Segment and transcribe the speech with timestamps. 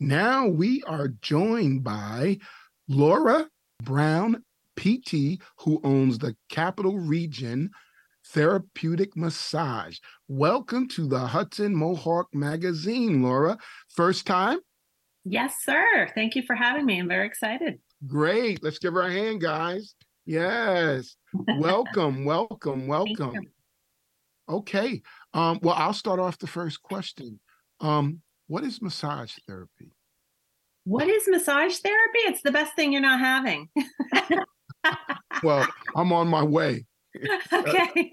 [0.00, 2.38] Now we are joined by
[2.86, 3.48] Laura
[3.82, 4.44] Brown,
[4.76, 7.70] PT, who owns the Capital Region
[8.28, 9.98] Therapeutic Massage.
[10.28, 13.58] Welcome to the Hudson Mohawk Magazine, Laura.
[13.88, 14.60] First time?
[15.24, 16.08] Yes, sir.
[16.14, 17.00] Thank you for having me.
[17.00, 17.80] I'm very excited.
[18.06, 18.62] Great.
[18.62, 19.96] Let's give her a hand, guys.
[20.24, 21.16] Yes.
[21.58, 23.50] welcome, welcome, welcome.
[24.48, 25.02] Okay.
[25.34, 27.40] Um, well, I'll start off the first question.
[27.80, 29.92] Um, what is massage therapy?
[30.84, 32.18] What is massage therapy?
[32.20, 33.68] It's the best thing you're not having.
[35.42, 36.86] well, I'm on my way.
[37.52, 38.12] okay.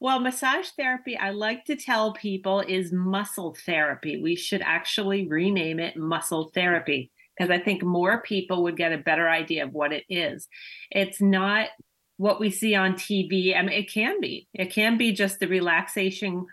[0.00, 4.20] Well, massage therapy, I like to tell people, is muscle therapy.
[4.20, 8.98] We should actually rename it muscle therapy because I think more people would get a
[8.98, 10.48] better idea of what it is.
[10.90, 11.68] It's not
[12.16, 13.56] what we see on TV.
[13.56, 14.48] I mean, it can be.
[14.54, 16.46] It can be just the relaxation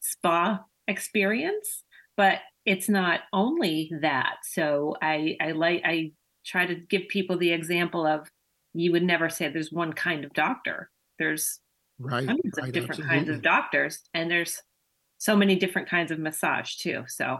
[0.00, 1.84] spa experience,
[2.20, 4.36] but it's not only that.
[4.42, 6.12] So I I like I
[6.44, 8.28] try to give people the example of
[8.74, 10.90] you would never say there's one kind of doctor.
[11.18, 11.60] There's
[11.98, 13.16] right, hundreds right, of different absolutely.
[13.16, 14.60] kinds of doctors, and there's
[15.16, 17.04] so many different kinds of massage too.
[17.08, 17.38] So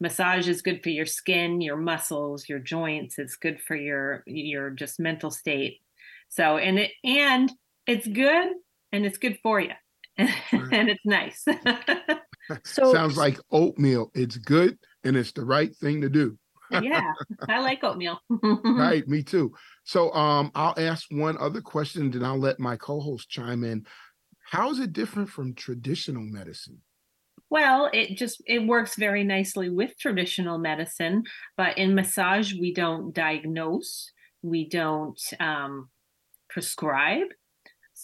[0.00, 3.18] massage is good for your skin, your muscles, your joints.
[3.18, 5.82] It's good for your your just mental state.
[6.30, 7.52] So and it and
[7.86, 8.48] it's good
[8.92, 9.74] and it's good for you.
[10.16, 11.44] and it's nice.
[12.64, 14.10] so sounds like oatmeal.
[14.14, 16.38] It's good and it's the right thing to do.
[16.70, 17.12] yeah,
[17.48, 18.18] I like oatmeal.
[18.64, 19.52] right, me too.
[19.84, 23.86] So um I'll ask one other question, then I'll let my co-host chime in.
[24.50, 26.80] How is it different from traditional medicine?
[27.52, 31.24] Well, it just it works very nicely with traditional medicine,
[31.58, 35.90] but in massage we don't diagnose, we don't um,
[36.48, 37.28] prescribe.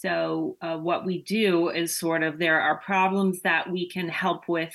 [0.01, 4.47] So uh, what we do is sort of there are problems that we can help
[4.47, 4.73] with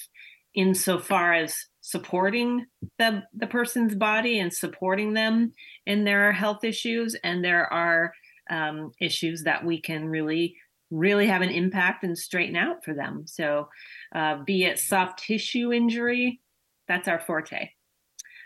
[0.54, 2.66] insofar as supporting
[2.98, 5.52] the the person's body and supporting them
[5.86, 8.12] in their health issues, and there are
[8.50, 10.56] um, issues that we can really
[10.90, 13.24] really have an impact and straighten out for them.
[13.26, 13.68] So,
[14.14, 16.40] uh, be it soft tissue injury,
[16.86, 17.70] that's our forte.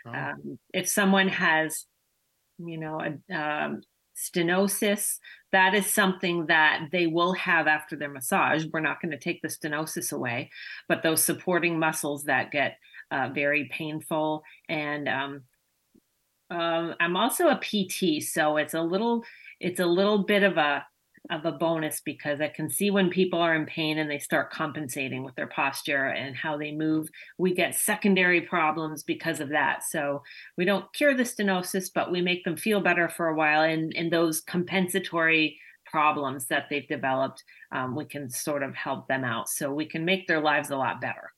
[0.07, 0.11] Oh.
[0.11, 1.85] Um, if someone has,
[2.57, 3.81] you know, a um,
[4.19, 5.17] stenosis,
[5.51, 8.65] that is something that they will have after their massage.
[8.71, 10.51] We're not going to take the stenosis away,
[10.87, 12.77] but those supporting muscles that get
[13.11, 14.43] uh, very painful.
[14.67, 15.41] And um,
[16.51, 19.23] um, I'm also a PT, so it's a little,
[19.59, 20.85] it's a little bit of a
[21.29, 24.51] of a bonus because I can see when people are in pain and they start
[24.51, 27.09] compensating with their posture and how they move.
[27.37, 29.83] We get secondary problems because of that.
[29.83, 30.23] So
[30.57, 33.61] we don't cure the stenosis, but we make them feel better for a while.
[33.61, 39.23] And, and those compensatory problems that they've developed, um, we can sort of help them
[39.23, 39.49] out.
[39.49, 41.31] So we can make their lives a lot better.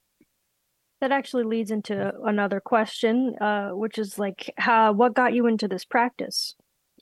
[0.99, 5.67] That actually leads into another question, uh, which is like, how, what got you into
[5.67, 6.55] this practice?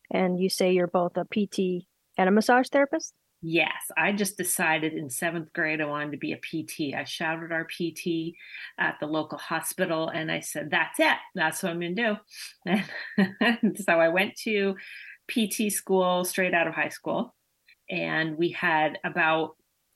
[0.09, 1.85] And you say you're both a PT
[2.19, 3.13] and a massage therapist?
[3.41, 6.93] Yes, I just decided in seventh grade I wanted to be a PT.
[6.93, 8.35] I shouted our PT
[8.77, 11.15] at the local hospital and I said, That's it.
[11.33, 12.17] That's what I'm going to
[12.65, 12.77] do.
[13.39, 14.75] And so I went to
[15.31, 17.33] PT school straight out of high school.
[17.89, 19.51] And we had about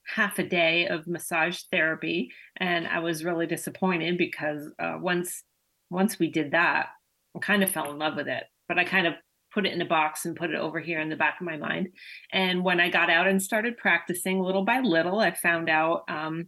[0.06, 2.32] half a day of massage therapy.
[2.58, 5.44] And I was really disappointed because uh, once
[5.90, 6.88] once we did that,
[7.36, 8.46] I kind of fell in love with it.
[8.70, 9.16] But I kind of
[9.53, 11.58] put it in a box and put it over here in the back of my
[11.58, 11.90] mind.
[12.31, 16.47] And when I got out and started practicing little by little, I found out um,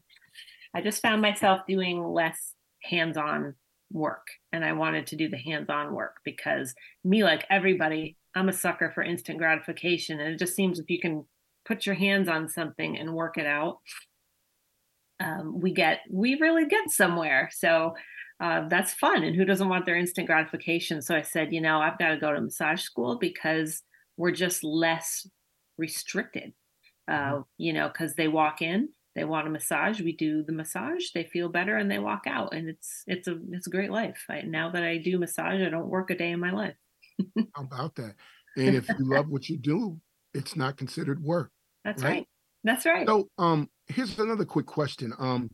[0.74, 3.56] I just found myself doing less hands on
[3.92, 4.28] work.
[4.52, 6.74] And I wanted to do the hands on work because
[7.04, 10.20] me, like everybody, I'm a sucker for instant gratification.
[10.20, 11.26] And it just seems if you can
[11.66, 13.80] put your hands on something and work it out,
[15.20, 17.50] um, we get, we really get somewhere.
[17.54, 17.94] So
[18.40, 19.24] uh, that's fun.
[19.24, 21.02] And who doesn't want their instant gratification?
[21.02, 23.82] So I said, you know, I've got to go to massage school because
[24.18, 25.28] we're just less
[25.78, 26.54] restricted.
[27.08, 27.42] Uh, mm-hmm.
[27.58, 31.24] you know, because they walk in, they want a massage, we do the massage, they
[31.24, 34.26] feel better, and they walk out, and it's it's a it's a great life.
[34.28, 36.76] I, now that I do massage, I don't work a day in my life.
[37.54, 38.16] How about that?
[38.58, 40.00] And if you love what you do,
[40.34, 41.52] it's not considered work.
[41.84, 42.10] That's right.
[42.10, 42.28] right.
[42.64, 43.08] That's right.
[43.08, 45.14] So, um, here's another quick question.
[45.20, 45.50] Um,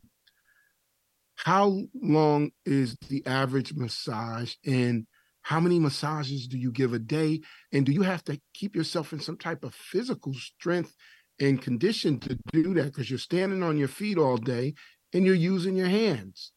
[1.36, 5.06] how long is the average massage and
[5.42, 7.40] how many massages do you give a day?
[7.72, 10.94] And do you have to keep yourself in some type of physical strength
[11.40, 12.84] and condition to do that?
[12.84, 14.74] Because you're standing on your feet all day
[15.12, 16.52] and you're using your hands.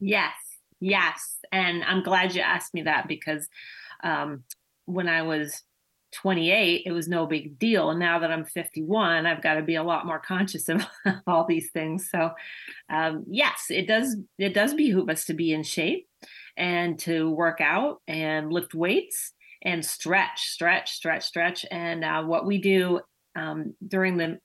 [0.00, 0.32] Yes
[0.80, 3.48] yes and i'm glad you asked me that because
[4.04, 4.42] um,
[4.84, 5.62] when i was
[6.16, 9.74] 28 it was no big deal and now that i'm 51 i've got to be
[9.74, 10.84] a lot more conscious of
[11.26, 12.30] all these things so
[12.90, 16.08] um, yes it does it does behoove us to be in shape
[16.56, 19.32] and to work out and lift weights
[19.62, 21.66] and stretch, stretch, stretch, stretch.
[21.70, 23.00] And uh, what we do
[23.34, 24.38] um, during the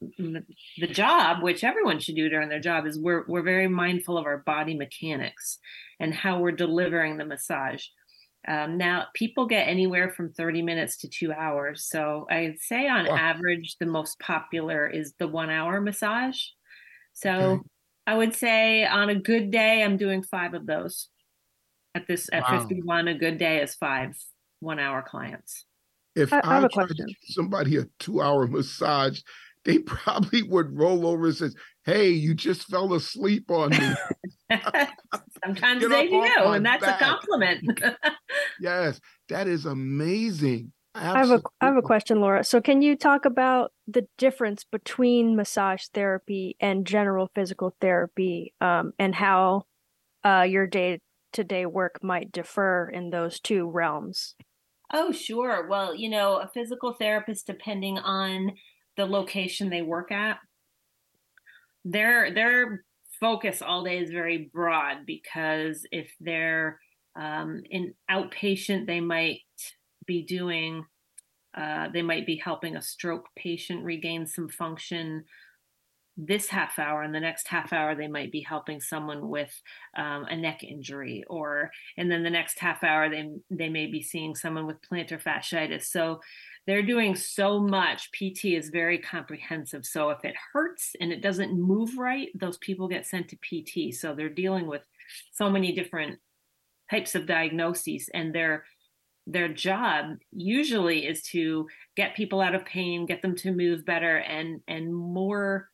[0.77, 4.25] the job, which everyone should do during their job, is we're we're very mindful of
[4.25, 5.59] our body mechanics
[5.99, 7.85] and how we're delivering the massage.
[8.47, 11.85] Um, now, people get anywhere from 30 minutes to two hours.
[11.87, 13.15] So I'd say on Wow.
[13.15, 16.39] average, the most popular is the one hour massage.
[17.13, 17.63] So Okay.
[18.07, 21.09] I would say on a good day, I'm doing five of those.
[21.93, 22.59] At this, at Wow.
[22.59, 24.15] 51, a good day is five
[24.59, 25.65] one hour clients.
[26.15, 27.07] If I- I, I have a tried to question.
[27.07, 29.21] give somebody a two-hour massage,
[29.65, 31.55] they probably would roll over and says,
[31.85, 33.93] "Hey, you just fell asleep on me."
[35.43, 37.01] Sometimes they do, and that's back.
[37.01, 37.81] a compliment.
[38.59, 38.99] yes,
[39.29, 40.71] that is amazing.
[40.93, 42.43] I have a I have a question, Laura.
[42.43, 48.91] So can you talk about the difference between massage therapy and general physical therapy, um,
[48.99, 49.63] and how
[50.25, 54.35] uh, your day-to-day work might differ in those two realms?
[54.93, 55.67] Oh, sure.
[55.69, 58.51] Well, you know, a physical therapist, depending on
[58.97, 60.39] the location they work at,
[61.85, 62.83] their their
[63.19, 66.79] focus all day is very broad because if they're
[67.15, 69.41] um, in outpatient, they might
[70.05, 70.85] be doing,
[71.55, 75.23] uh, they might be helping a stroke patient regain some function
[76.23, 79.51] this half hour and the next half hour they might be helping someone with
[79.97, 84.01] um, a neck injury or and then the next half hour they they may be
[84.01, 85.85] seeing someone with plantar fasciitis.
[85.85, 86.19] So
[86.67, 88.11] they're doing so much.
[88.11, 89.83] Pt is very comprehensive.
[89.83, 93.93] So if it hurts and it doesn't move right those people get sent to pt
[93.93, 94.81] so they're dealing with
[95.31, 96.19] so many different
[96.89, 98.65] types of diagnoses and their
[99.27, 104.17] their job usually is to get people out of pain get them to move better
[104.17, 105.69] and and more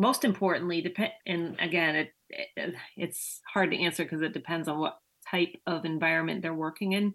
[0.00, 4.78] most importantly depend and again it, it it's hard to answer because it depends on
[4.78, 4.96] what
[5.30, 7.14] type of environment they're working in.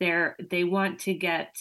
[0.00, 1.56] They're they want to get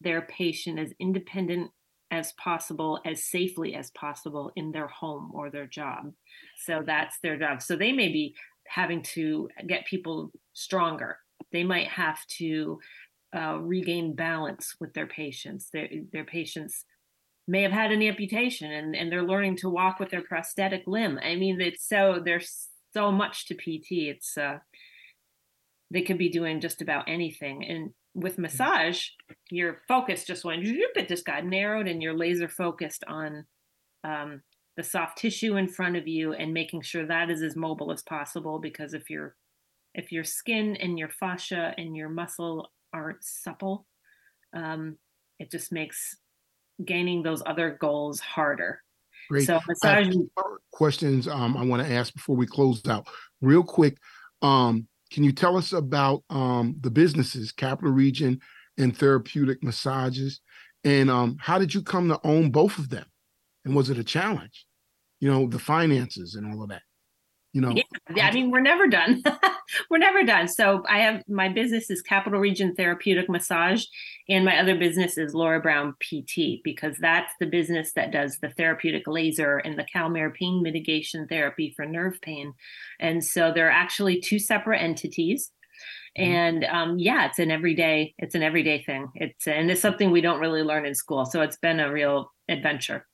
[0.00, 1.70] their patient as independent
[2.10, 6.12] as possible as safely as possible in their home or their job.
[6.64, 7.60] So that's their job.
[7.60, 8.34] So they may be
[8.66, 11.18] having to get people stronger.
[11.52, 12.78] They might have to
[13.36, 15.68] uh, regain balance with their patients.
[15.72, 16.84] Their their patients
[17.48, 21.18] may have had an amputation and, and they're learning to walk with their prosthetic limb.
[21.22, 23.86] I mean, it's so there's so much to PT.
[23.90, 24.58] It's uh
[25.90, 27.64] they could be doing just about anything.
[27.64, 29.08] And with massage,
[29.50, 33.46] your focus just went it just got narrowed and you're laser focused on
[34.04, 34.42] um
[34.76, 38.02] the soft tissue in front of you and making sure that is as mobile as
[38.02, 39.34] possible because if your
[39.94, 43.86] if your skin and your fascia and your muscle aren't supple,
[44.54, 44.96] um,
[45.40, 46.16] it just makes
[46.84, 48.82] gaining those other goals harder.
[49.28, 49.46] Great.
[49.46, 50.14] So massage
[50.72, 53.06] questions um, I want to ask before we close out.
[53.40, 53.98] Real quick,
[54.42, 58.40] um, can you tell us about um, the businesses, Capital Region
[58.78, 60.40] and Therapeutic Massages,
[60.84, 63.06] and um, how did you come to own both of them?
[63.64, 64.66] And was it a challenge?
[65.20, 66.82] You know, the finances and all of that.
[67.54, 67.74] You know,
[68.14, 69.22] Yeah, I mean, we're never done.
[69.90, 70.48] we're never done.
[70.48, 73.84] So I have my business is Capital Region Therapeutic Massage,
[74.28, 78.50] and my other business is Laura Brown PT because that's the business that does the
[78.50, 82.52] therapeutic laser and the Calmare pain mitigation therapy for nerve pain.
[83.00, 85.50] And so they're actually two separate entities.
[86.18, 86.22] Mhm.
[86.24, 89.08] And um, yeah, it's an everyday, it's an everyday thing.
[89.14, 91.24] It's and it's something we don't really learn in school.
[91.24, 93.06] So it's been a real adventure.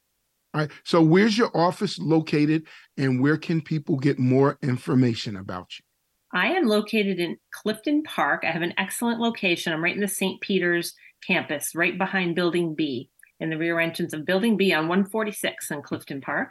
[0.54, 0.70] All right.
[0.84, 5.84] So, where's your office located, and where can people get more information about you?
[6.32, 8.44] I am located in Clifton Park.
[8.44, 9.72] I have an excellent location.
[9.72, 10.40] I'm right in the St.
[10.40, 10.94] Peter's
[11.26, 15.82] campus, right behind Building B, in the rear entrance of Building B on 146 in
[15.82, 16.50] Clifton Park.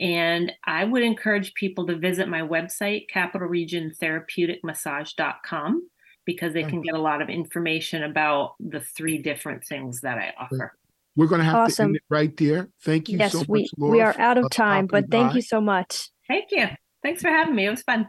[0.00, 5.88] And I would encourage people to visit my website, capitalregion.therapeuticmassage.com,
[6.24, 10.34] because they can get a lot of information about the three different things that I
[10.38, 10.74] offer.
[11.16, 11.86] We're going to have to Awesome.
[11.90, 12.68] end it right there.
[12.82, 13.92] Thank you Yes, so we Laura.
[13.92, 15.34] we are out of time, but thank by.
[15.36, 16.08] you so much.
[16.28, 16.66] Thank you.
[17.02, 17.66] Thanks for having me.
[17.66, 18.08] It was fun.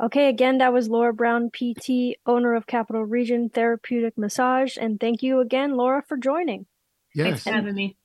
[0.00, 5.22] Okay, again, that was Laura Brown, PT, owner of Capital Region Therapeutic Massage, and thank
[5.24, 6.66] you again, Laura, for joining.
[7.16, 7.42] Thanks Yes.
[7.44, 7.96] for having me.